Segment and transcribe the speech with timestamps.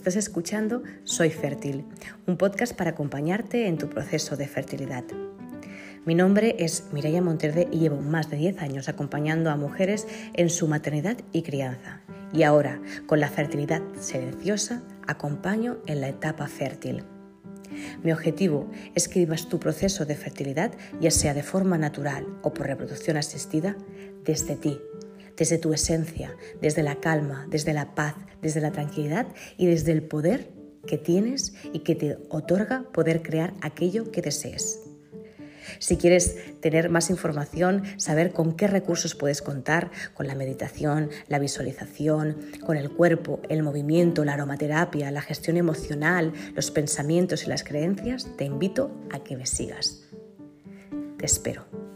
[0.00, 1.84] Estás escuchando Soy Fértil,
[2.26, 5.04] un podcast para acompañarte en tu proceso de fertilidad.
[6.06, 10.48] Mi nombre es Mireia Monterde y llevo más de 10 años acompañando a mujeres en
[10.48, 12.00] su maternidad y crianza.
[12.32, 17.04] Y ahora, con la fertilidad silenciosa, acompaño en la etapa fértil.
[18.02, 22.54] Mi objetivo es que vivas tu proceso de fertilidad, ya sea de forma natural o
[22.54, 23.76] por reproducción asistida,
[24.24, 24.80] desde ti,
[25.40, 29.26] desde tu esencia, desde la calma, desde la paz, desde la tranquilidad
[29.56, 30.50] y desde el poder
[30.86, 34.80] que tienes y que te otorga poder crear aquello que desees.
[35.78, 41.38] Si quieres tener más información, saber con qué recursos puedes contar, con la meditación, la
[41.38, 47.64] visualización, con el cuerpo, el movimiento, la aromaterapia, la gestión emocional, los pensamientos y las
[47.64, 50.02] creencias, te invito a que me sigas.
[51.16, 51.89] Te espero.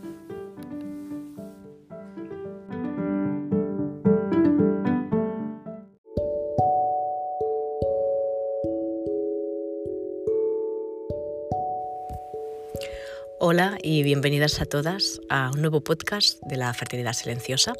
[13.85, 17.75] Y bienvenidas a todas a un nuevo podcast de la fertilidad silenciosa.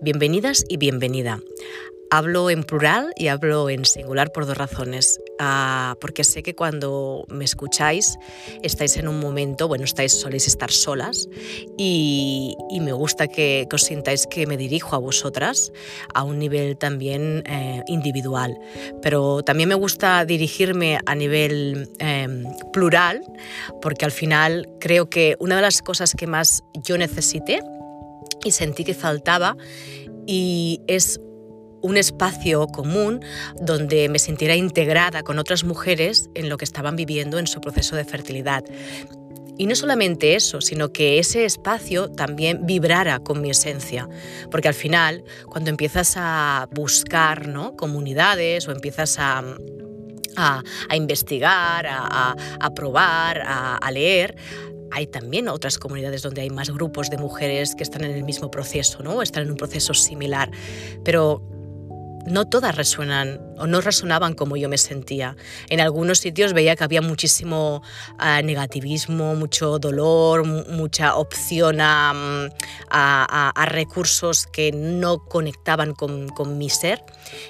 [0.00, 1.40] Bienvenidas y bienvenida.
[2.12, 5.20] Hablo en plural y hablo en singular por dos razones.
[5.38, 8.18] Ah, porque sé que cuando me escucháis
[8.62, 11.28] estáis en un momento, bueno, estáis, soléis estar solas
[11.78, 15.72] y, me gusta que, os sintáis que me dirijo a vosotras
[16.12, 18.58] a un nivel también eh, individual.
[19.02, 23.22] Pero también me gusta dirigirme a nivel em, plural
[23.80, 27.60] porque al final creo que una de las cosas que más yo necesité
[28.44, 29.56] y sentí que faltaba
[30.26, 31.20] y es
[31.82, 33.24] un espacio común
[33.60, 37.96] donde me sintiera integrada con otras mujeres en lo que estaban viviendo en su proceso
[37.96, 38.64] de fertilidad.
[39.60, 44.08] Y no solamente eso, sino que ese espacio también vibrara con mi esencia.
[44.50, 47.76] Porque al final, cuando empiezas a buscar ¿no?
[47.76, 49.44] comunidades o empiezas a,
[50.36, 54.34] a, investigar, a, a probar, a, leer,
[54.92, 58.50] hay también otras comunidades donde hay más grupos de mujeres que están en el mismo
[58.50, 59.20] proceso, ¿no?
[59.20, 60.50] están en un proceso similar.
[61.04, 61.42] Pero
[62.30, 65.36] no todas resuenan o no resonaban como yo me sentía.
[65.68, 67.82] En algunos sitios veía que había muchísimo
[68.18, 72.50] ah, negativismo, mucho dolor, mucha opción mm,
[72.90, 77.02] a, recursos que no conectaban con, mi ser.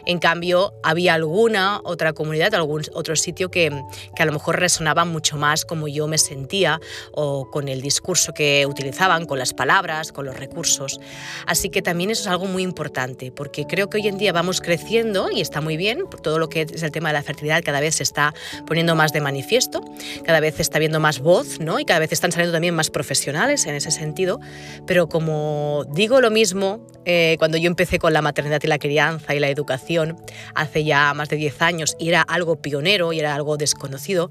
[0.04, 3.70] En cambio, había alguna otra comunidad, algún otro sitio que,
[4.14, 6.80] que a lo mejor resonaba mucho más como yo me sentía
[7.12, 11.00] o con el discurso que utilizaban, con las palabras, con los recursos.
[11.46, 14.60] Así que también eso es algo muy importante, porque creo que hoy en día vamos
[14.60, 17.62] creciendo y está muy bien, por todo lo que es el tema de la fertilidad
[17.64, 18.34] cada vez se está
[18.66, 19.82] poniendo más de manifiesto,
[20.24, 21.80] cada vez está viendo más voz, ¿no?
[21.80, 24.40] Y cada vez están saliendo también más profesionales en ese sentido,
[24.86, 29.34] pero como digo lo mismo, eh, cuando yo empecé con la maternidad y la crianza
[29.34, 30.16] y la educación
[30.54, 34.30] hace ya más de 10 años y era algo pionero y era algo desconocido,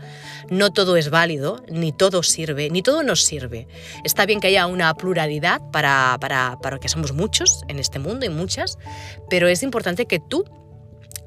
[0.49, 3.67] no todo es válido, ni todo sirve, ni todo nos sirve.
[4.03, 8.25] Está bien que haya una pluralidad para, para, para que somos muchos en este mundo
[8.25, 8.77] y muchas,
[9.29, 10.45] pero es importante que tú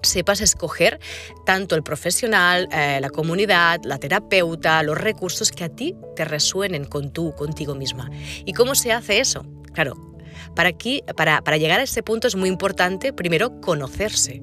[0.03, 1.01] sepas escoger
[1.45, 6.85] tanto el profesional, eh, la comunidad, la terapeuta, los recursos que a ti te resuenen
[6.85, 8.11] con tú, contigo misma.
[8.45, 9.45] ¿Y cómo se hace eso?
[9.73, 9.97] Claro,
[10.55, 14.43] para, aquí, para, para, llegar a ese punto es muy importante primero conocerse.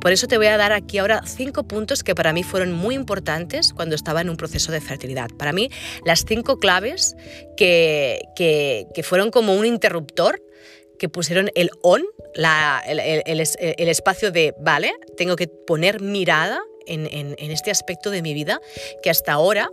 [0.00, 2.94] Por eso te voy a dar aquí ahora cinco puntos que para mí fueron muy
[2.94, 5.30] importantes cuando estaba en un proceso de fertilidad.
[5.38, 5.70] Para mí,
[6.04, 7.16] las cinco claves
[7.56, 10.40] que, que, que fueron como un interruptor
[11.02, 12.04] que pusieron el on,
[12.36, 13.40] el,
[13.88, 18.60] espacio de, vale, tengo que poner mirada en, en, este aspecto de mi vida
[19.02, 19.68] que hasta ahora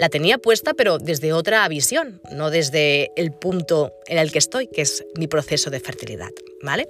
[0.00, 4.66] la tenía puesta, pero desde otra visión, no desde el punto en el que estoy,
[4.66, 6.30] que es mi proceso de fertilidad.
[6.62, 6.88] ¿vale?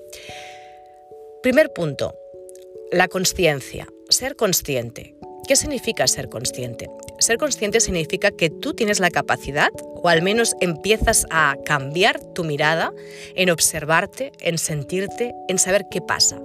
[1.43, 2.17] Primer punto,
[2.93, 5.17] la conciencia, ser consciente.
[5.47, 6.89] ¿Qué significa ser consciente?
[7.23, 12.43] Ser consciente significa que tú tienes la capacidad, o al menos empiezas a cambiar tu
[12.43, 12.93] mirada
[13.37, 16.43] en observarte, en sentirte, en saber qué pasa.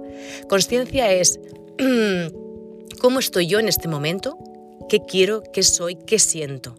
[0.48, 1.40] Conciencia es
[3.00, 4.38] cómo estoy yo en este momento,
[4.88, 6.76] qué quiero, qué soy, qué siento.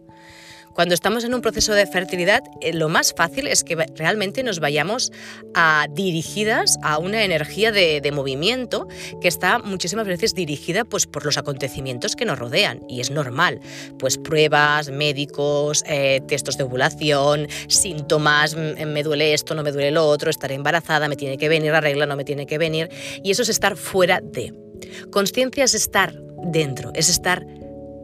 [0.74, 4.60] Cuando estamos en un proceso de fertilidad, eh, lo más fácil es que realmente nos
[4.60, 5.12] vayamos
[5.54, 8.88] a, dirigidas a una energía de, movimiento
[9.20, 12.80] que está muchísimas veces dirigida pues, por los acontecimientos que nos rodean.
[12.88, 13.60] Y es normal.
[13.98, 20.06] Pues pruebas, médicos, eh, textos de ovulación, síntomas, me duele esto, no me duele lo
[20.06, 22.88] otro, estaré embarazada, me tiene que venir la regla, no me tiene que venir.
[23.22, 24.52] Y eso es estar fuera de.
[25.10, 26.14] Conciencia es estar
[26.44, 27.44] dentro, es estar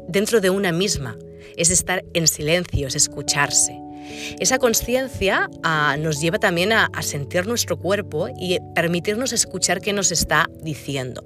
[0.08, 1.16] dentro de una misma,
[1.56, 3.80] es estar en silencio, es escucharse.
[4.38, 10.12] Esa conciencia ah, nos lleva también a, sentir nuestro cuerpo y permitirnos escuchar qué nos
[10.12, 11.24] está diciendo.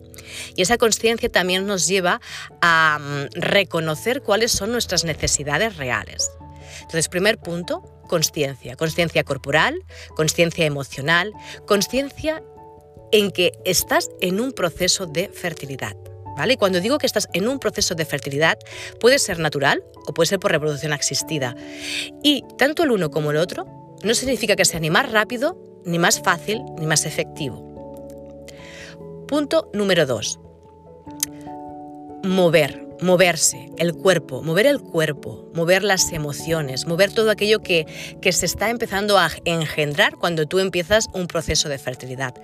[0.56, 2.20] Y esa conciencia también nos lleva
[2.60, 6.30] a mm, reconocer cuáles son nuestras necesidades reales.
[6.80, 8.76] Entonces, primer punto, conciencia.
[8.76, 9.74] Conciencia corporal,
[10.16, 11.32] conciencia emocional,
[11.66, 12.42] conciencia
[13.12, 15.96] en que estás en un proceso de fertilidad.
[16.36, 16.54] ¿Vale?
[16.54, 18.58] Y cuando digo que estás en un proceso de fertilidad,
[19.00, 21.54] puede ser natural o puede ser por reproducción asistida.
[22.22, 23.66] Y tanto el uno como el otro
[24.02, 27.66] no significa que sea ni más rápido, ni más fácil, ni más efectivo.
[29.28, 30.40] Punto número dos.
[32.24, 37.86] Mover, moverse, el cuerpo, mover el cuerpo, mover las emociones, mover todo aquello que,
[38.20, 42.34] que se está empezando a engendrar cuando tú empiezas un proceso de fertilidad.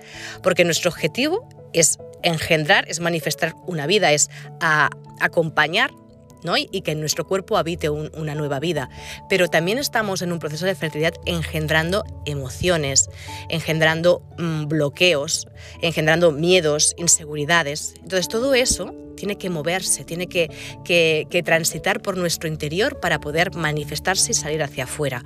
[0.41, 4.29] Porque nuestro objetivo es engendrar, es manifestar una vida, es
[5.19, 5.91] acompañar
[6.43, 6.55] ¿no?
[6.57, 8.89] y, que en nuestro cuerpo habite una nueva vida.
[9.29, 13.09] Pero también estamos en un proceso de fertilidad engendrando emociones,
[13.49, 15.47] engendrando mm, bloqueos,
[15.81, 17.95] engendrando miedos, inseguridades.
[18.01, 20.49] Entonces todo eso tiene que moverse, tiene que,
[20.85, 25.23] que transitar por nuestro interior para poder manifestarse y salir hacia afuera.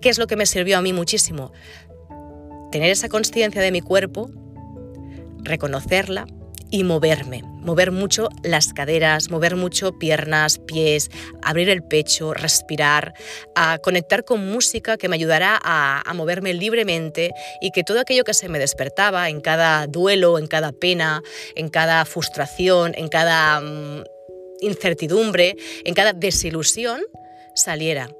[0.00, 1.52] ¿Qué es lo que me sirvió a mí muchísimo?
[2.70, 4.30] Tener esa conciencia de mi cuerpo,
[5.42, 6.26] reconocerla
[6.70, 11.10] y moverme, mover mucho las caderas, mover mucho piernas, pies,
[11.42, 13.14] abrir el pecho, respirar,
[13.54, 17.30] a conectar con música que me ayudará a, moverme libremente
[17.60, 21.22] y que todo aquello que se me despertaba en cada duelo, en cada pena,
[21.54, 24.04] en cada frustración, en cada mm,
[24.60, 27.00] incertidumbre, en cada desilusión,
[27.54, 28.10] saliera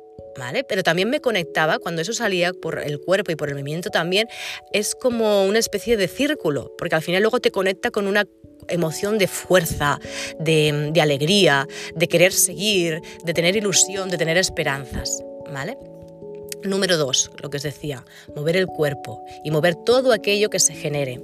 [0.69, 4.29] pero también me conectaba, cuando eso salía por el cuerpo y por el movimiento también,
[4.73, 8.25] es como una especie de círculo, porque al final luego te conecta con una
[8.69, 9.99] emoción de fuerza,
[10.38, 15.76] de, alegría, de querer seguir, de tener ilusión, de tener esperanzas, ¿vale?
[16.64, 18.05] Número dos, lo que os decía,
[18.35, 21.20] mover el cuerpo y mover todo aquello que se genere.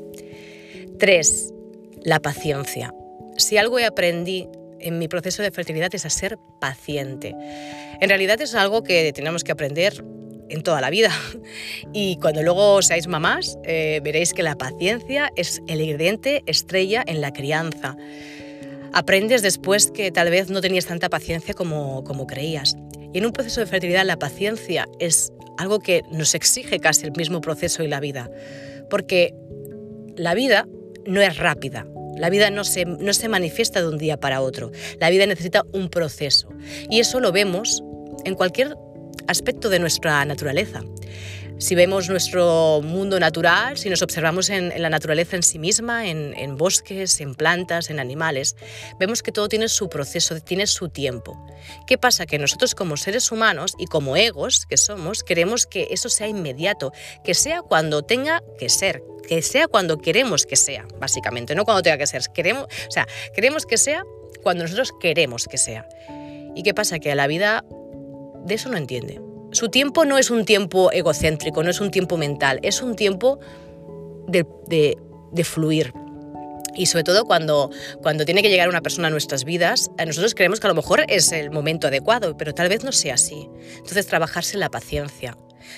[0.99, 1.53] Tres,
[2.03, 2.95] la paciencia.
[3.37, 7.35] Si algo he aprendido en mi proceso de fertilidad es a ser paciente.
[8.01, 10.05] En realidad es algo que tenemos que aprender
[10.49, 11.11] en toda la vida.
[11.93, 17.21] Y cuando luego seáis mamás, eh, veréis que la paciencia es el ingrediente estrella en
[17.21, 17.97] la crianza.
[18.93, 22.77] Aprendes después que tal vez no tenías tanta paciencia como, como creías.
[23.13, 27.13] Y en un proceso de fertilidad la paciencia es algo que nos exige casi el
[27.13, 28.31] mismo proceso y la vida.
[28.91, 29.35] Porque
[30.17, 30.67] la vida
[31.07, 34.71] no es rápida, la vida no se, no se manifiesta de un día para otro.
[35.01, 36.49] La vida necesita un proceso.
[36.91, 37.83] Y eso lo vemos
[38.25, 38.77] en cualquier
[39.27, 40.83] aspecto de nuestra naturaleza.
[41.59, 46.35] Si vemos nuestro mundo natural, si nos observamos en, la naturaleza en sí misma, en,
[46.37, 48.57] en, bosques, en plantas, en animales,
[48.99, 51.47] vemos que todo tiene su proceso, tiene su tiempo.
[51.87, 52.27] ¿Qué pasa?
[52.27, 56.93] Que nosotros como seres humanos y como egos que somos, queremos que eso sea inmediato,
[57.23, 61.83] que sea cuando tenga que ser, que sea cuando queremos que sea, básicamente, no cuando
[61.83, 62.23] tenga que ser.
[62.35, 64.05] Queremos, o sea, queremos que sea
[64.43, 65.89] cuando nosotros queremos que sea.
[66.55, 66.99] ¿Y qué pasa?
[66.99, 67.65] Que la vida
[68.45, 69.21] de eso no entiende.
[69.53, 73.39] Su tiempo no es un tiempo egocéntrico, no es un tiempo mental, es un tiempo
[74.27, 75.93] de, de, fluir,
[76.75, 77.71] y sobre todo cuando,
[78.03, 81.05] cuando tiene que llegar una persona a nuestras vidas, nosotros creemos que a lo mejor
[81.09, 83.49] es el momento adecuado, pero tal vez no sea así.
[83.77, 85.37] Entonces, trabajarse la paciencia.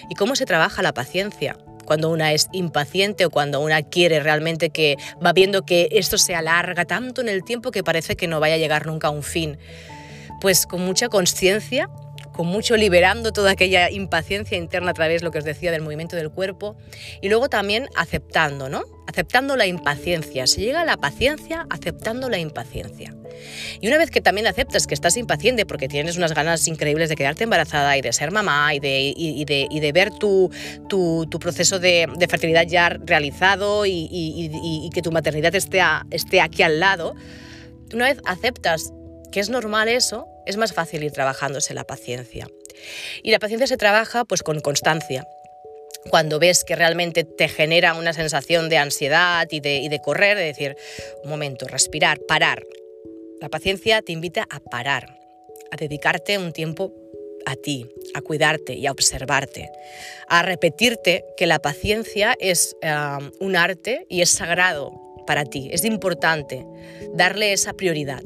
[0.08, 1.58] ¿Y cómo se trabaja la paciencia?
[1.86, 6.34] Cuando una es impaciente o cuando una quiere realmente que va viendo que esto se
[6.34, 9.22] alarga tanto en el tiempo que parece que no vaya a llegar nunca a un
[9.22, 9.58] fin.
[10.40, 11.88] Pues con mucha conciencia,
[12.36, 16.16] con mucho liberando toda aquella impaciencia interna a través, lo que os decía, del movimiento
[16.16, 16.76] del cuerpo
[17.22, 18.84] y luego también aceptando, ¿no?
[19.06, 20.46] Aceptando la impaciencia.
[20.46, 23.14] Se llega a la paciencia aceptando la impaciencia.
[23.80, 27.16] Y una vez que también aceptas que estás impaciente porque tienes unas ganas increíbles de
[27.16, 30.50] quedarte embarazada y de ser mamá y de, y, de, y de, ver tu,
[30.88, 36.62] tu, tu proceso de, de, fertilidad ya realizado y, que tu maternidad esté, esté aquí
[36.62, 37.14] al lado,
[37.92, 38.92] una vez aceptas
[39.30, 42.48] que es normal eso, es más fácil ir trabajándose la paciencia.
[43.22, 45.26] Y la paciencia se trabaja pues con constancia.
[46.10, 50.36] Cuando ves que realmente te genera una sensación de ansiedad y de, y de correr,
[50.36, 50.76] de decir,
[51.24, 52.62] un momento, respirar, parar,
[53.40, 55.18] la paciencia te invita a parar,
[55.70, 56.94] a dedicarte un tiempo
[57.44, 59.70] a ti, a cuidarte y a observarte,
[60.28, 62.94] a repetirte que la paciencia es eh,
[63.40, 66.66] un arte y es sagrado para ti, es importante
[67.14, 68.22] darle esa prioridad.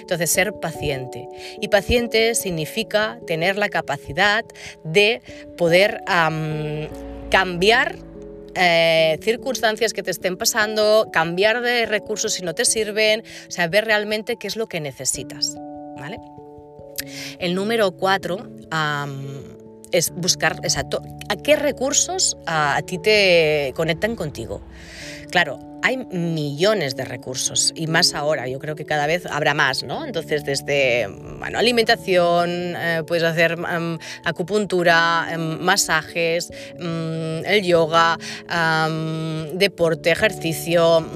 [0.00, 1.28] Entonces, ser paciente.
[1.60, 4.44] Y paciente significa tener la capacidad
[4.82, 5.20] de
[5.56, 6.02] poder
[7.30, 7.96] cambiar
[8.54, 14.36] eh, circunstancias que te estén pasando, cambiar de recursos si no te sirven, o realmente
[14.36, 15.56] qué es lo que necesitas.
[15.96, 16.18] ¿vale?
[17.38, 18.48] El número cuatro
[19.92, 24.60] es buscar, exacto, a qué recursos a ti te conectan contigo.
[25.30, 29.82] Claro, hay millones de recursos y más ahora, yo creo que cada vez habrá más,
[29.82, 30.06] ¿no?
[30.06, 31.06] Entonces, desde
[31.38, 36.50] bueno, alimentación, eh, puedes hacer um, acupuntura, um, masajes,
[36.80, 38.16] um, el yoga,
[39.52, 41.06] deporte, ejercicio,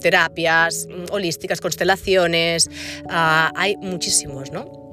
[0.00, 2.70] terapias holísticas, constelaciones,
[3.04, 4.86] uh, hay muchísimos, ¿no?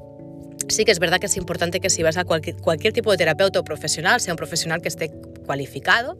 [0.68, 3.16] Sí que es verdad que es importante que si vas a cualquier, cualquier tipo de
[3.16, 5.10] terapeuta o profesional, sea un profesional que esté
[5.44, 6.18] cualificado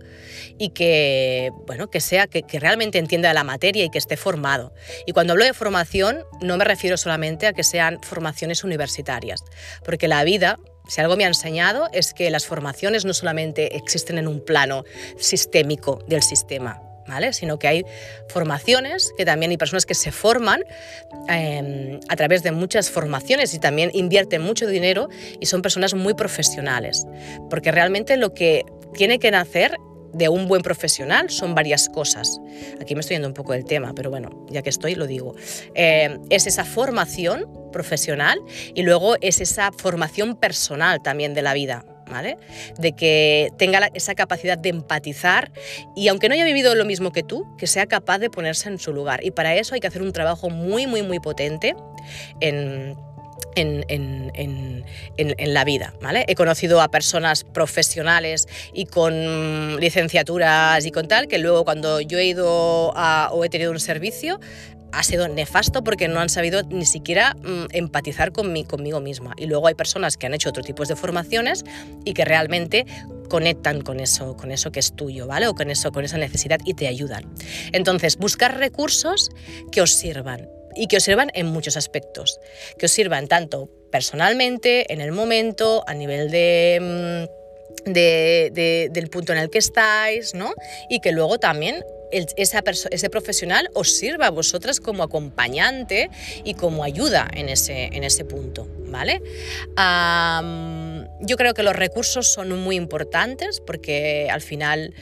[0.58, 4.72] y que, bueno, que sea, que, que, realmente entienda la materia y que esté formado.
[5.06, 9.42] Y cuando hablo de formación, no me refiero solamente a que sean formaciones universitarias,
[9.84, 14.18] porque la vida si algo me ha enseñado es que las formaciones no solamente existen
[14.18, 14.84] en un plano
[15.16, 16.82] sistémico del sistema,
[17.32, 17.84] Sino que hay
[18.28, 20.64] formaciones, que también hay personas que se forman
[21.28, 26.14] em, a través de muchas formaciones y también invierten mucho dinero y son personas muy
[26.14, 27.06] profesionales,
[27.50, 29.76] porque realmente lo que tiene que nacer
[30.12, 32.40] de un buen profesional son varias cosas.
[32.80, 35.34] Aquí me estoy yendo un poco del tema, pero bueno, ya que estoy lo digo.
[35.74, 38.38] Em, es esa formación profesional
[38.74, 41.84] y luego es esa formación personal también de la vida.
[42.78, 45.50] De que tenga esa capacidad de empatizar
[45.96, 48.78] y aunque no haya vivido lo mismo que tú, que sea capaz de ponerse en
[48.78, 49.24] su lugar.
[49.24, 51.74] Y para eso hay que hacer un trabajo muy, muy, muy potente
[52.40, 52.94] en...
[53.56, 54.84] En,
[55.16, 55.94] la vida.
[56.02, 56.24] ¿vale?
[56.26, 62.18] He conocido a personas profesionales y con licenciaturas y con tal, que luego cuando yo
[62.18, 64.40] he ido o he tenido un servicio,
[64.94, 69.34] ha sido nefasto porque no han sabido ni siquiera mm, empatizar con conmigo misma.
[69.36, 71.64] Y luego hay personas que han hecho otro tipo de formaciones
[72.04, 72.86] y que realmente
[73.28, 75.48] conectan con eso, con eso que es tuyo, ¿vale?
[75.48, 77.24] O con eso, con esa necesidad y te ayudan.
[77.72, 79.30] Entonces, buscar recursos
[79.72, 82.40] que os sirvan y que os sirvan en muchos aspectos,
[82.78, 87.26] que os sirvan tanto personalmente, en el momento, a nivel de...
[87.28, 87.44] Mm,
[87.84, 90.54] del punto en el que estáis, ¿no?
[90.88, 96.10] Y que luego también ese profesional os sirva a vosotras como acompañante
[96.44, 99.20] y como ayuda en ese, en ese punto, ¿vale?
[101.20, 104.94] Yo creo que los recursos son muy importantes porque al final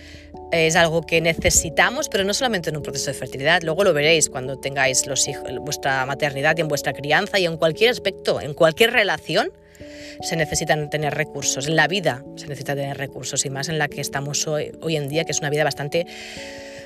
[0.50, 4.28] es algo que necesitamos, pero no solamente en un proceso de fertilidad, luego lo veréis
[4.28, 8.54] cuando tengáis los hijos, vuestra maternidad y en vuestra crianza y en cualquier aspecto, en
[8.54, 9.50] cualquier relación,
[10.21, 11.66] se necesitan tener recursos.
[11.66, 14.97] En la vida se necesita tener recursos y más en la que estamos hoy, hoy
[14.97, 16.07] en día, que es una vida bastante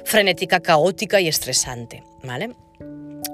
[0.05, 2.55] frenética, caótica y estresante, ¿vale?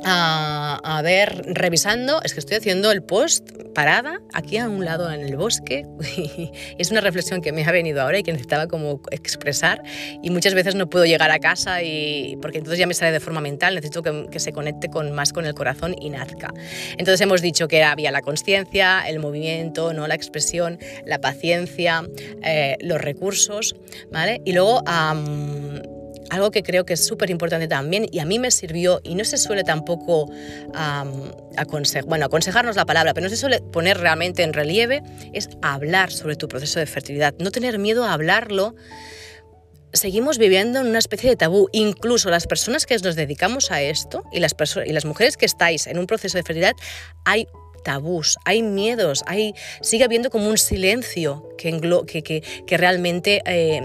[0.05, 5.21] A, ver, revisando, es que estoy haciendo el post parada aquí a un lado en
[5.21, 5.87] el bosque.
[6.79, 9.83] Es una reflexión que me ha venido ahora y que necesitaba como expresar.
[10.23, 13.21] Y muchas veces no puedo llegar a casa y, porque entonces ya me sale de
[13.21, 16.53] forma mental, necesito que, se conecte con, más con el corazón y nazca.
[16.93, 20.07] Entonces hemos dicho que había la conciencia, el movimiento, ¿no?
[20.07, 22.09] la expresión, la paciencia,
[22.43, 23.77] eh, los recursos,
[24.11, 24.41] ¿vale?
[24.45, 24.83] Y luego
[26.33, 29.25] algo que creo que es súper importante también y a mí me sirvió y no
[29.25, 30.31] se suele tampoco
[31.59, 35.03] aconsejar, bueno, aconsejarnos la palabra, pero no se suele poner realmente en relieve,
[35.35, 38.75] es hablar sobre tu proceso de fertilidad, no tener miedo a hablarlo.
[39.93, 41.69] Seguimos viviendo en una especie de tabú.
[41.73, 45.87] Incluso las personas que nos dedicamos a esto y las, y las mujeres que estáis
[45.87, 46.73] en un proceso de fertilidad,
[47.27, 47.47] hay
[47.85, 53.83] tabús, hay miedos, hay, sigue habiendo como un silencio que, que, que, que realmente eh,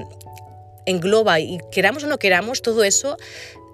[0.88, 3.18] engloba y queramos o no queramos, todo eso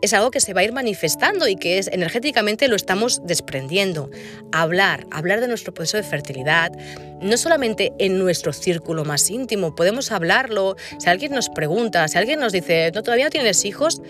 [0.01, 4.09] es algo que se va a ir manifestando y que es energéticamente lo estamos desprendiendo.
[4.51, 6.73] Hablar, hablar de nuestro proceso de fertilidad,
[7.21, 12.41] no solamente en nuestro círculo más íntimo, podemos hablarlo, si alguien nos pregunta, si alguien
[12.41, 14.01] nos dice, no, todavía no tienes hijos,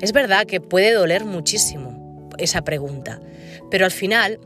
[0.00, 3.20] es verdad que puede doler muchísimo esa pregunta,
[3.72, 4.38] pero al final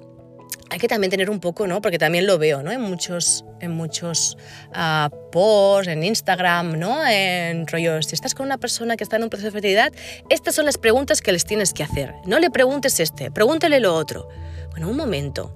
[0.70, 1.80] hay que también tener un poco, ¿no?
[1.80, 2.70] Porque también lo veo, ¿no?
[2.70, 4.36] En muchos, en muchos
[4.70, 7.06] uh, posts, en Instagram, ¿no?
[7.06, 9.92] En rollos, si estás con una persona que está en un proceso de fertilidad,
[10.28, 12.14] estas son las preguntas que les tienes que hacer.
[12.26, 14.28] No le preguntes este, pregúntale lo otro.
[14.70, 15.54] Bueno, un momento.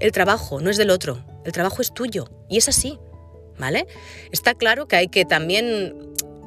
[0.00, 2.98] El trabajo no es del otro, el trabajo es tuyo y es así,
[3.56, 3.86] ¿vale?
[4.32, 5.94] Está claro que hay que también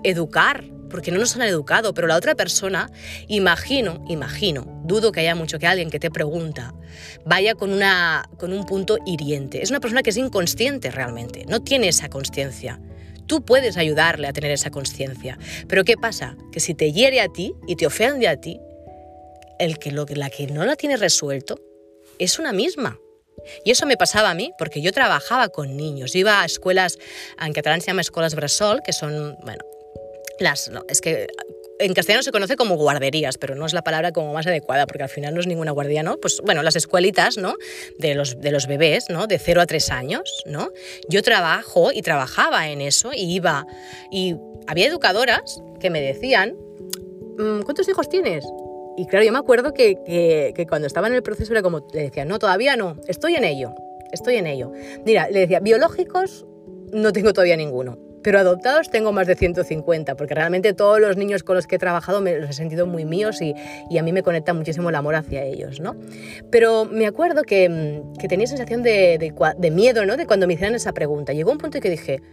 [0.03, 2.89] educar porque no nos han educado, pero la otra persona,
[3.27, 6.73] imagino, imagino, dudo que haya mucho que alguien que te pregunta
[7.25, 9.61] vaya con, una, con un punto hiriente.
[9.61, 12.79] Es una persona que es inconsciente realmente, no tiene esa conciencia.
[13.27, 15.37] Tú puedes ayudarle a tener esa conciencia,
[15.67, 16.37] pero ¿qué pasa?
[16.53, 18.61] Que si te hiere a ti y te ofende a ti,
[19.59, 21.59] el que, lo, la que no la tiene resuelto
[22.19, 22.97] es una misma.
[23.65, 26.15] Y eso me pasaba a mí, porque yo trabajaba con niños.
[26.15, 26.97] iba a escuelas,
[27.37, 29.59] en catalán se llama escuelas bressol, que son, bueno,
[30.39, 31.27] las, no, es que
[31.79, 35.03] en castellano se conoce como guarderías, pero no es la palabra como más adecuada, porque
[35.03, 36.17] al final no es ninguna guardería, ¿no?
[36.17, 37.55] Pues bueno, las escuelitas, ¿no?
[37.97, 39.27] De los, de los bebés, ¿no?
[39.27, 40.71] De 0 a 3 años, ¿no?
[41.09, 43.65] Yo trabajo y trabajaba en eso y iba.
[44.11, 44.35] Y
[44.67, 46.55] había educadoras que me decían,
[47.37, 48.45] mm, ¿cuántos hijos tienes?
[48.97, 52.03] Y claro, yo me acuerdo que, que, cuando estaba en el proceso era como, le
[52.03, 53.73] decía, no, todavía no, estoy en ello,
[54.13, 54.71] estoy en ello.
[55.05, 56.45] Mira, le decía, biológicos
[56.93, 61.43] no tengo todavía ninguno pero adoptados tengo más de 150, porque realmente todos los niños
[61.43, 63.53] con los que he trabajado me los he sentido muy míos y,
[63.87, 65.95] y a mí me conecta muchísimo el amor hacia ellos, ¿no?
[66.49, 70.17] Pero me acuerdo que, mm, que tenía sensación de, de, miedo, ¿no?
[70.17, 71.33] De cuando me hicieran esa pregunta.
[71.33, 72.23] Llegó un punto en que dije,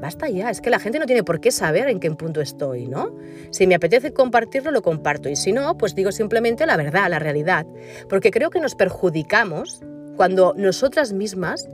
[0.00, 2.86] basta ya, es que la gente no tiene por qué saber en qué punto estoy,
[2.86, 3.12] ¿no?
[3.50, 7.18] Si me apetece compartirlo, lo comparto, y si no, pues digo simplemente la verdad, la
[7.18, 7.66] realidad,
[8.08, 9.80] porque creo que nos perjudicamos
[10.16, 11.68] cuando nosotras mismas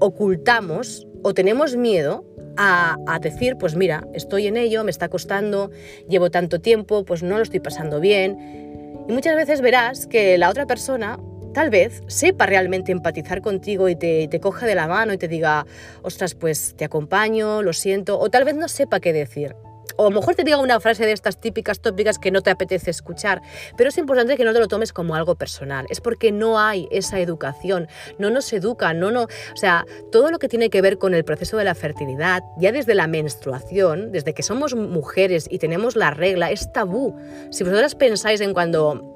[0.00, 2.24] ocultamos o tenemos miedo
[2.56, 5.70] a, decir, pues mira, estoy en ello, me está costando,
[6.08, 9.04] llevo tanto tiempo, pues no lo estoy pasando bien.
[9.08, 11.18] Y muchas veces verás que la otra persona
[11.52, 15.66] tal vez sepa realmente empatizar contigo y te, coja de la mano y te diga,
[16.02, 19.54] ostras, pues te acompaño, lo siento, o tal vez no sepa qué decir
[19.96, 23.42] o mejor te diga una frase de estas típicas tópicas que no te apetece escuchar,
[23.76, 25.86] pero es importante que no te lo tomes como algo personal.
[25.88, 30.38] Es porque no hay esa educación, no nos educa, no, no, o sea, todo lo
[30.38, 34.34] que tiene que ver con el proceso de la fertilidad, ya desde la menstruación, desde
[34.34, 37.16] que somos mujeres y tenemos la regla, es tabú.
[37.50, 39.13] Si vosotras pensáis en cuando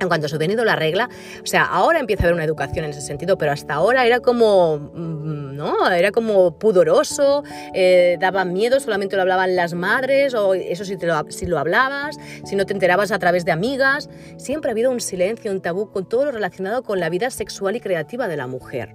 [0.00, 1.08] en cuanto se ha venido la regla,
[1.42, 4.20] o sea, ahora empieza a haber una educación en ese sentido, pero hasta ahora era
[4.20, 5.90] como, mm, ¿no?
[5.90, 7.42] Era como pudoroso,
[7.74, 11.58] eh, daba miedo, solamente lo hablaban las madres, o eso si, te lo, si lo
[11.58, 14.08] hablabas, si no te enterabas a través de amigas.
[14.36, 17.76] Siempre ha habido un silencio, un tabú con todo lo relacionado con la vida sexual
[17.76, 18.94] y creativa de la mujer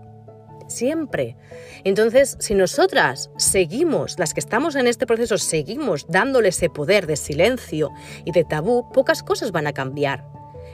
[0.68, 1.36] siempre.
[1.84, 7.16] Entonces, si nosotras seguimos, las que estamos en este proceso, seguimos dándole ese poder de
[7.16, 7.92] silencio
[8.26, 10.26] y de tabú, pocas cosas van a cambiar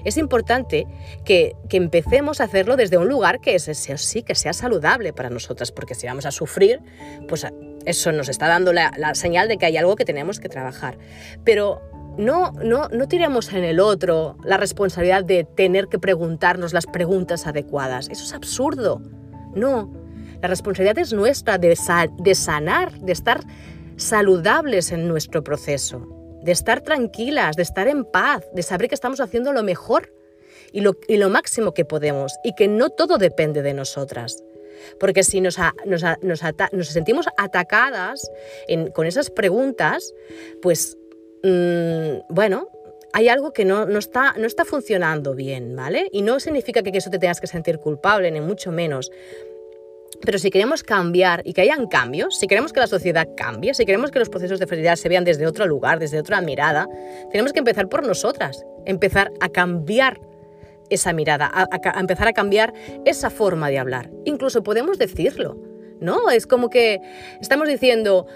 [0.04, 0.88] es importante
[1.26, 5.72] que, empecemos a hacerlo desde un lugar que es, sí, que sea saludable para nosotras,
[5.72, 6.82] porque si vamos a sufrir,
[7.28, 7.46] pues
[7.86, 10.98] eso nos está dando la, señal de que hay algo que tenemos que trabajar.
[11.44, 11.82] Pero
[12.18, 17.48] no, no, no tiremos en el otro la responsabilidad de tener que preguntarnos las preguntas
[17.48, 18.10] adecuadas.
[18.10, 19.02] Eso es absurdo.
[19.56, 19.92] No,
[20.42, 21.78] la responsabilidad es nuestra de,
[22.18, 23.42] de sanar, de estar
[23.96, 29.20] saludables en nuestro proceso de estar tranquilas, de estar en paz, de saber que estamos
[29.20, 30.14] haciendo lo mejor
[30.72, 34.44] y lo, y lo máximo que podemos y que no todo depende de nosotras.
[35.00, 38.30] Porque si nos, nos, nos, sentimos atacadas
[38.94, 40.14] con esas preguntas,
[40.62, 40.98] pues
[41.44, 42.70] mmm, bueno,
[43.12, 46.08] hay algo que no, no, está, no está funcionando bien, ¿vale?
[46.12, 49.12] Y no significa que eso te tengas que sentir culpable, ni mucho menos.
[50.22, 53.86] Pero si queremos cambiar y que hayan cambios, si queremos que la sociedad cambie, si
[53.86, 56.88] queremos que los procesos de fertilidad se vean desde otro lugar, desde otra mirada,
[57.32, 60.20] tenemos que empezar por nosotras, empezar a cambiar
[60.90, 62.74] esa mirada, a, empezar a cambiar
[63.06, 64.10] esa forma de hablar.
[64.26, 65.58] Incluso podemos decirlo,
[66.02, 66.30] ¿no?
[66.30, 67.00] Es como que
[67.40, 68.28] estamos diciendo,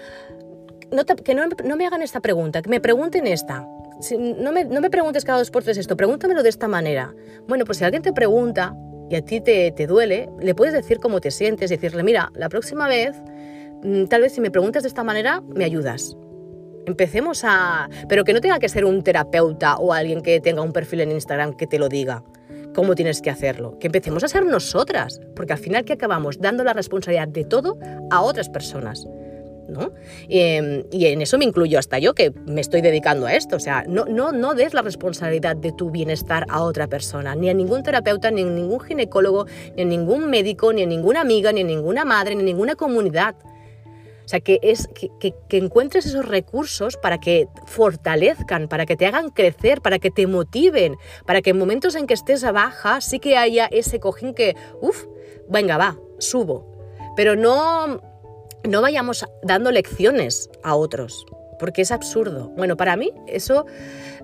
[1.24, 3.66] que no, me hagan esta pregunta, que me pregunten esta.
[4.18, 7.14] no, me, no me preguntes cada dos por tres esto, pregúntamelo de esta manera.
[7.46, 8.74] Bueno, pues si alguien te pregunta,
[9.10, 12.48] y a ti te, te duele, le puedes decir cómo te sientes, decirle, mira, la
[12.48, 13.16] próxima vez,
[13.82, 16.16] mm, tal vez si me preguntas de esta manera, me ayudas.
[16.86, 17.88] Empecemos a...
[18.08, 21.12] Pero que no tenga que ser un terapeuta o alguien que tenga un perfil en
[21.12, 22.22] Instagram que te lo diga
[22.74, 23.78] cómo tienes que hacerlo.
[23.78, 27.78] Que empecemos a ser nosotras, porque al final que acabamos dando la responsabilidad de todo
[28.10, 29.06] a otras personas.
[29.68, 29.92] ¿No?
[30.28, 33.56] Em, y en eso me incluyo hasta yo, que me estoy dedicando a esto.
[33.56, 37.48] O sea, no, no, no des la responsabilidad de tu bienestar a otra persona, ni
[37.48, 39.46] a ningún terapeuta, ni a ningún ginecólogo,
[39.76, 42.74] ni a ningún médico, ni a ninguna amiga, ni a ninguna madre, ni a ninguna
[42.74, 43.34] comunidad.
[44.24, 49.04] O sea, que, es, que, que, encuentres esos recursos para que fortalezcan, para que te
[49.04, 50.96] hagan crecer, para que te motiven,
[51.26, 55.04] para que en momentos en que estés a sí que haya ese cojín que, uff,
[55.50, 56.66] venga, va, subo.
[57.16, 58.00] Pero no
[58.68, 61.26] no vayamos dando lecciones a otros,
[61.58, 62.50] porque es absurdo.
[62.56, 63.66] Bueno, para mí eso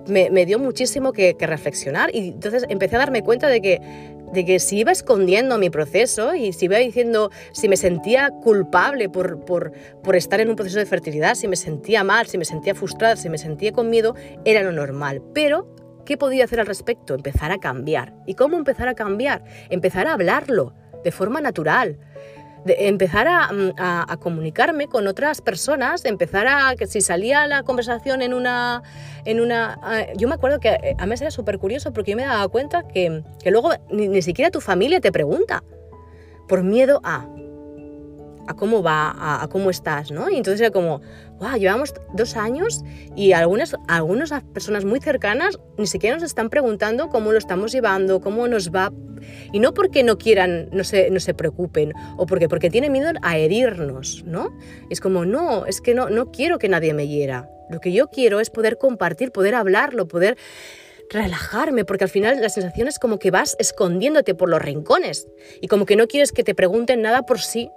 [0.07, 3.79] me, dio muchísimo que, reflexionar y entonces empecé a darme cuenta de que,
[4.33, 9.09] de que si iba escondiendo mi proceso y si iba diciendo, si me sentía culpable
[9.09, 12.75] por, por estar en un proceso de fertilidad, si me sentía mal, si me sentía
[12.75, 15.21] frustrada, si me sentía con miedo, era lo normal.
[15.33, 17.13] Pero ¿Qué podía hacer al respecto?
[17.13, 18.13] Empezar a cambiar.
[18.25, 19.43] ¿Y cómo empezar a cambiar?
[19.69, 20.73] Empezar a hablarlo
[21.03, 21.99] de forma natural
[22.65, 27.63] de empezar mm, a, comunicarme con otras personas, de empezar a que si salía la
[27.63, 28.83] conversación en una,
[29.25, 29.79] en una,
[30.15, 32.87] yo me acuerdo que eh, a mí era súper curioso porque yo me daba cuenta
[32.87, 35.63] que, que luego ni, siquiera tu familia te pregunta
[36.47, 37.27] por miedo a
[38.47, 40.29] a cómo va, a, cómo estás, ¿no?
[40.29, 41.01] Y entonces era como,
[41.57, 42.83] llevamos dos años
[43.15, 48.21] y algunas, algunas personas muy cercanas ni siquiera nos están preguntando cómo lo estamos llevando,
[48.21, 48.91] cómo nos va.
[49.51, 53.11] Y no porque no quieran, no se, no se preocupen, o porque, porque tienen miedo
[53.21, 54.57] a herirnos, ¿no?
[54.89, 57.49] Es como, no, es que no, no quiero que nadie me hiera.
[57.69, 60.37] Lo que yo quiero es poder compartir, poder hablarlo, poder
[61.11, 65.27] relajarme, porque al final la sensación es como que vas escondiéndote por los rincones
[65.59, 67.69] y como que no quieres que te pregunten nada por sí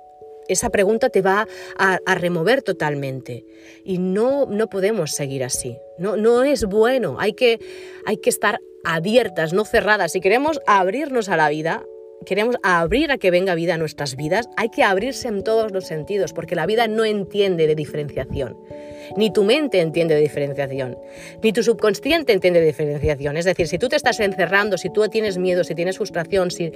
[0.49, 3.45] esa pregunta te va a, remover totalmente.
[3.85, 5.77] Y no, no podemos seguir así.
[5.99, 7.17] No, no es bueno.
[7.19, 7.59] Hay que,
[8.07, 10.13] hay que estar abiertas, no cerradas.
[10.13, 11.85] Si queremos abrirnos a la vida,
[12.25, 15.87] queremos abrir a que venga vida a nuestras vidas, hay que abrirse en todos los
[15.87, 18.57] sentidos, porque la vida no entiende de diferenciación.
[19.17, 20.99] Ni tu mente entiende de diferenciación,
[21.43, 23.37] ni tu subconsciente entiende de diferenciación.
[23.37, 26.73] Es decir, si tú te estás encerrando, si tú tienes miedo, si tienes frustración, si,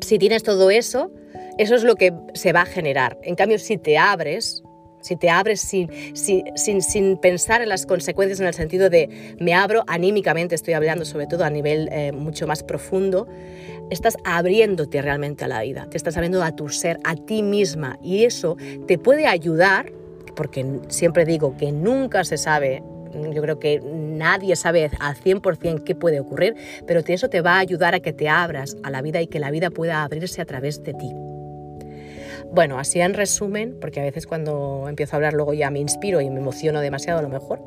[0.00, 1.10] si tienes todo eso,
[1.58, 3.18] eso es lo que se va a generar.
[3.22, 4.62] En cambio, si te abres,
[5.00, 9.82] si te abres sin, sin, pensar en las consecuencias en el sentido de me abro
[9.86, 13.26] anímicamente, estoy hablando sobre todo a nivel eh, mucho más profundo,
[13.90, 17.98] estás abriéndote realmente a la vida, te estás abriendo a tu ser, a ti misma
[18.02, 19.92] y eso te puede ayudar,
[20.36, 25.94] porque siempre digo que nunca se sabe yo creo que nadie sabe al 100% qué
[25.94, 29.20] puede ocurrir, pero eso te va a ayudar a que te abras a la vida
[29.20, 31.10] y que la vida pueda abrirse a través de ti.
[32.52, 36.20] Bueno, así en resumen, porque a veces cuando empiezo a hablar luego ya me inspiro
[36.20, 37.62] y me emociono demasiado a lo mejor,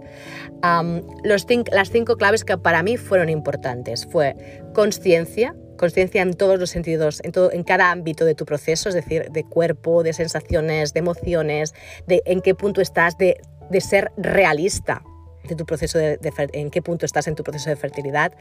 [1.24, 4.36] las cinco claves que para mí fueron importantes fue
[4.76, 8.96] conciencia, conciencia en todos los sentidos, en, todo, en cada ámbito de tu proceso, es
[8.96, 11.74] decir, de cuerpo, de sensaciones, de emociones,
[12.06, 13.42] de en qué punto estás, de
[13.82, 15.02] ser realista,
[15.48, 16.20] de tu proceso de,
[16.54, 18.34] en qué punto estás en tu proceso de fertilidad,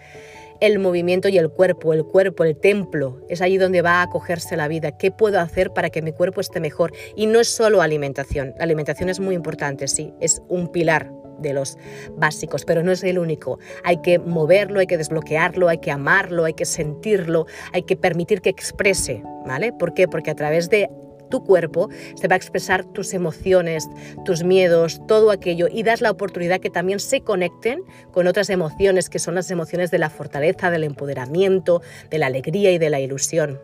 [0.61, 4.57] el movimiento y el cuerpo, el cuerpo, el templo, es allí donde va a acogerse
[4.57, 4.97] la vida.
[4.97, 6.93] ¿Qué puedo hacer para que mi cuerpo esté mejor?
[7.17, 8.55] Y no es solo alimentación.
[8.59, 11.77] La alimentación es muy importante, sí, es un pilar de los
[12.17, 13.59] básicos, pero no es el único.
[13.83, 18.41] Hay que moverlo, hay que desbloquearlo, hay que amarlo, hay que sentirlo, hay que permitir
[18.41, 19.73] que exprese, ¿vale?
[19.73, 20.09] ¿Por qué?
[20.09, 20.89] Porque a través de
[21.31, 23.89] tu cuerpo, se va a expresar tus emociones,
[24.25, 27.83] tus miedos, todo aquello y das la oportunidad que también se conecten
[28.13, 32.71] con otras emociones que son las emociones de la fortaleza, del empoderamiento, de la alegría
[32.73, 33.61] y de la ilusión.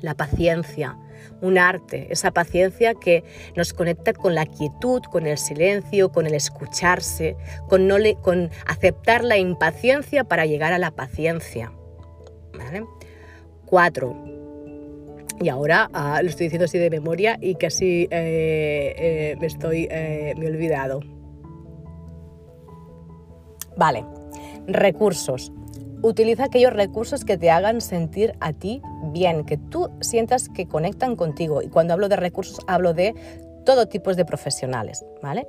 [0.00, 0.96] La paciencia,
[1.40, 6.34] un arte, esa paciencia que nos conecta con la quietud, con el silencio, con el
[6.34, 7.36] escucharse,
[7.68, 11.72] con, no con aceptar la impaciencia para llegar a la paciencia.
[13.66, 14.16] Cuatro,
[15.40, 19.88] y ahora ah, lo estoy diciendo así de memoria y casi eh, eh, me estoy,
[19.90, 21.00] eh, me he olvidado.
[23.76, 24.04] Vale,
[24.66, 25.52] recursos.
[26.02, 28.80] Utiliza aquellos recursos que te hagan sentir a ti
[29.12, 31.62] bien, que tú sientas que conectan contigo.
[31.62, 33.14] Y cuando hablo de recursos, hablo de
[33.64, 35.46] todo tipo de profesionales, ¿vale?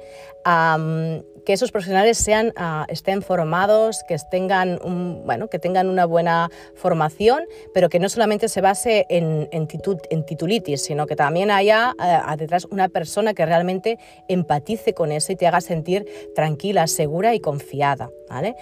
[1.48, 6.50] Que esos profesionales sean, ah, estén formados, que tengan, un, bueno, que tengan una buena
[6.76, 9.66] formación, pero que no solamente se base en, en,
[10.26, 15.38] titulitis, sino que también haya uh, detrás una persona que realmente empatice con eso y
[15.38, 16.06] te haga sentir
[16.36, 18.10] tranquila, segura y confiada.
[18.30, 18.56] ¿vale?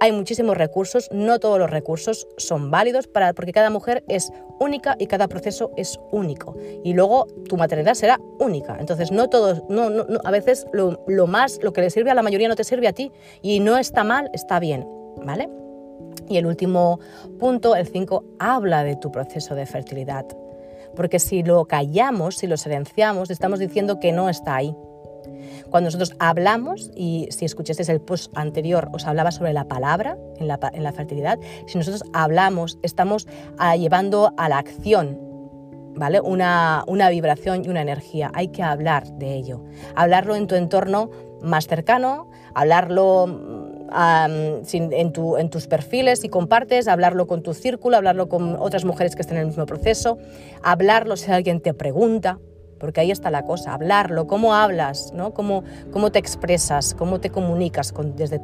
[0.00, 4.94] Hay muchísimos recursos, no todos los recursos son válidos para, porque cada mujer es única
[4.98, 6.56] y cada proceso es único.
[6.84, 8.76] Y luego tu maternidad será única.
[8.78, 12.14] Entonces, no todos, no, no, a veces lo, lo más, lo que le sirve a
[12.14, 14.86] la mayoría no te sirve a ti y no está mal, está bien,
[15.24, 15.48] ¿vale?
[16.28, 17.00] Y el último
[17.38, 20.26] punto, el 5, habla de tu proceso de fertilidad.
[20.94, 24.74] Porque si lo callamos, si lo silenciamos, estamos diciendo que no está ahí.
[25.70, 30.48] Cuando nosotros hablamos, y si escuchasteis el post anterior, os hablaba sobre la palabra en
[30.48, 35.30] la, en la fertilidad, si nosotros hablamos, estamos ah, llevando a la acción
[35.94, 36.20] ¿vale?
[36.20, 38.30] Una, una, vibración y una energía.
[38.34, 39.64] Hay que hablar de ello.
[39.94, 41.10] Hablarlo en tu entorno
[41.42, 43.26] más cercano, hablarlo
[43.92, 49.14] en, tu, en, tus perfiles y compartes, hablarlo con tu círculo, hablarlo con otras mujeres
[49.14, 50.18] que estén en el mismo proceso,
[50.62, 52.38] hablarlo si alguien te pregunta,
[52.78, 55.34] porque ahí está la cosa, hablarlo, cómo hablas, ¿no?
[55.34, 58.40] cómo, cómo te expresas, cómo te comunicas desde,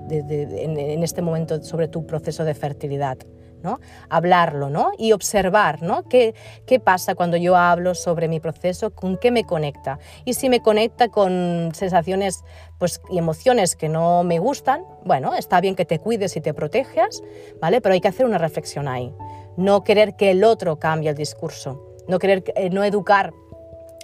[0.62, 3.18] en, este momento sobre tu proceso de fertilidad.
[3.62, 3.80] ¿No?
[4.08, 4.92] Hablarlo ¿no?
[4.98, 6.04] y observar ¿no?
[6.08, 6.34] ¿Qué,
[6.66, 9.98] qué pasa cuando yo hablo sobre mi proceso, con qué me conecta.
[10.24, 12.44] Y si me conecta con sensaciones
[12.78, 16.54] pues, y emociones que no me gustan, bueno, está bien que te cuides y te
[16.54, 17.22] protejas,
[17.60, 17.80] ¿vale?
[17.80, 19.14] pero hay que hacer una reflexión ahí.
[19.56, 23.32] No querer que el otro cambie el discurso, no, querer, eh, no educar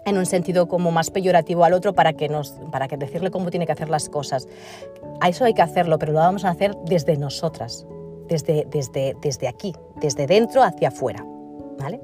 [0.05, 3.51] en un sentido como más peyorativo al otro para que nos para que decirle cómo
[3.51, 4.49] tiene que hacer las cosas.
[5.21, 7.87] A eso hay que hacerlo, pero lo vamos a hacer desde nosotras,
[8.33, 11.25] desde, desde, desde aquí, desde dentro hacia afuera.
[11.79, 12.01] ¿vale?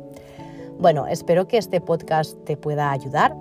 [0.79, 3.35] Bueno, espero que este podcast te pueda ayudar.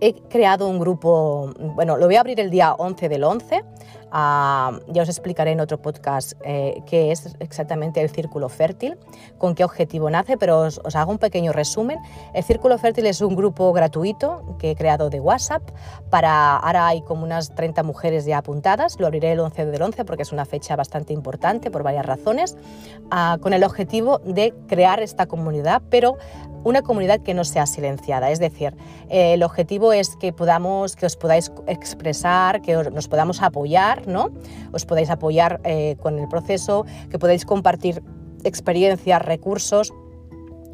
[0.00, 3.64] he creado un grupo, bueno, lo voy a abrir el día 11 del 11.
[4.10, 8.96] Ah, ya os explicaré en otro podcast eh, qué es exactamente el Círculo Fértil,
[9.36, 11.98] con qué objetivo nace, pero os, hago un pequeño resumen.
[12.34, 15.62] El Círculo Fértil es un grupo gratuito que he creado de WhatsApp.
[16.10, 18.98] Para, ahora hay como unas 30 mujeres ya apuntadas.
[18.98, 22.56] Lo abriré el 11 del 11 porque es una fecha bastante importante por varias razones,
[23.10, 26.16] ah, con el objetivo de crear esta comunidad, pero
[26.64, 28.30] una comunidad que no sea silenciada.
[28.30, 28.74] Es decir,
[29.08, 34.30] eh, el objetivo es que podamos, que os podáis expresar, que nos podamos apoyar, ¿no?
[34.72, 38.02] Os podáis apoyar eh, con el proceso, que podáis compartir
[38.44, 39.92] experiencias, recursos.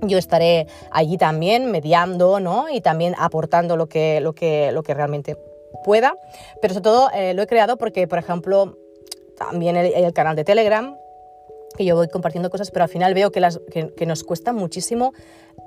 [0.03, 2.69] Yo estaré allí también mediando, ¿no?
[2.69, 5.39] Y también aportando lo que, lo que, lo que realmente
[5.85, 6.17] pueda.
[6.61, 8.77] Pero sobre todo eh, lo he creado porque, por ejemplo,
[9.39, 10.97] también el, el canal de Telegram,
[11.77, 15.13] que yo voy compartiendo cosas, pero al final veo que, las, que, nos cuesta muchísimo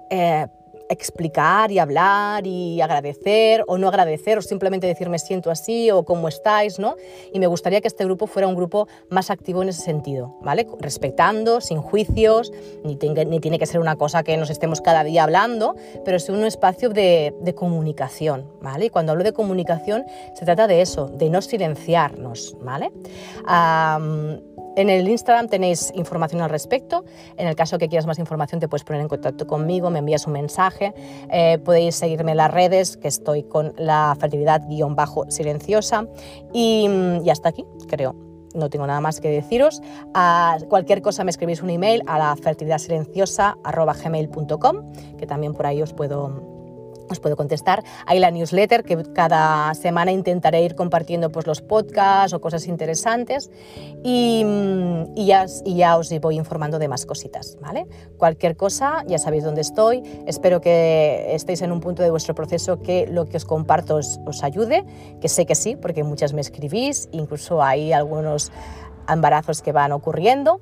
[0.10, 0.48] eh,
[0.90, 6.04] explicar y hablar y agradecer o no agradecer o simplemente decir me siento así o
[6.04, 6.96] cómo estáis, ¿no?
[7.34, 10.68] Y me gustaría que este grupo fuera un grupo más activo en ese sentido, ¿vale?
[10.80, 12.52] Respetando, sin juicios,
[12.84, 16.30] ni, ni tiene que ser una cosa que nos estemos cada día hablando, pero es
[16.30, 18.86] un espacio de, de comunicación, ¿vale?
[18.86, 22.92] Y cuando hablo de comunicación se trata de eso, de no silenciarnos, ¿vale?
[24.78, 27.04] En el Instagram tenéis información al respecto.
[27.36, 30.28] En el caso que quieras más información te puedes poner en contacto conmigo, me envías
[30.28, 30.94] un mensaje.
[31.32, 36.06] Eh, podéis seguirme en las redes, que estoy con la fertilidad-silenciosa.
[36.54, 38.16] Y, mm, y hasta aquí, creo
[38.54, 39.82] no tengo nada más que deciros.
[40.14, 45.94] A cualquier cosa me escribís un email a la fertilidadsilenciosa.gmail.com, que también por ahí os
[45.94, 46.57] puedo
[47.14, 47.84] os puedo contestar.
[48.06, 53.50] Hay la newsletter que cada semana intentaré ir compartiendo pues, los podcasts o cosas interesantes
[54.04, 54.44] y,
[55.16, 57.58] y, ya, y, ya, os voy informando de más cositas.
[57.62, 57.88] ¿vale?
[58.18, 60.04] Cualquier cosa, ya sabéis dónde estoy.
[60.26, 64.20] Espero que estéis en un punto de vuestro proceso que lo que os comparto os,
[64.26, 64.86] os ayude,
[65.22, 68.52] que sé que sí, porque muchas me escribís, incluso hay algunos
[69.08, 70.60] embarazos que van ocurriendo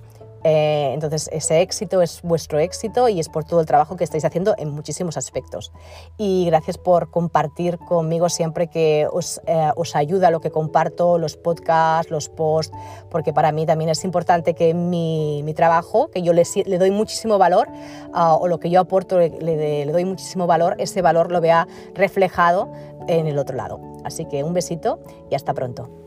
[0.48, 4.26] eh, entonces, ese éxito es vuestro éxito y es por todo el trabajo que estáis
[4.26, 5.72] haciendo en muchísimos aspectos.
[6.20, 12.12] Y gracias por compartir conmigo siempre que os, eh, ayuda lo que comparto, los podcasts,
[12.12, 12.78] los posts,
[13.10, 16.44] porque para mí también es importante que mi, trabajo, que yo le,
[16.78, 17.68] doy muchísimo valor,
[18.14, 22.72] uh, o lo que yo aporto le doy muchísimo valor, ese valor lo vea reflejado
[23.08, 23.80] en el otro lado.
[24.04, 25.00] Así que un besito
[25.32, 26.05] y hasta pronto.